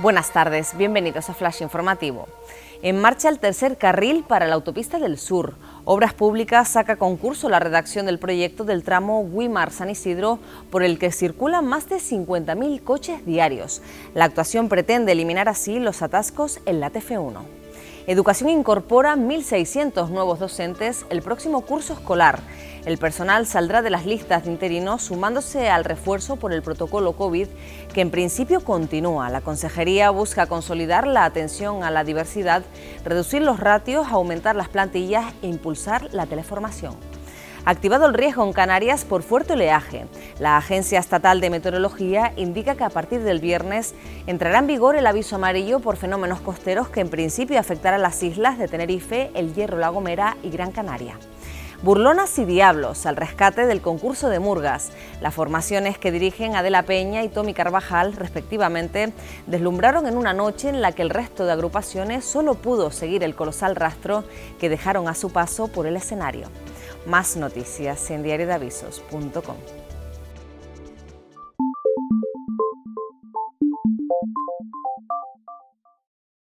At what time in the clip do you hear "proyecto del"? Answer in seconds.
8.18-8.82